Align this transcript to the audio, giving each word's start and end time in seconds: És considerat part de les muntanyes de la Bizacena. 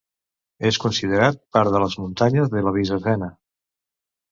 És 0.69 0.79
considerat 0.85 1.37
part 1.57 1.77
de 1.77 1.83
les 1.85 1.99
muntanyes 2.05 2.51
de 2.57 2.65
la 2.71 2.75
Bizacena. 2.81 3.31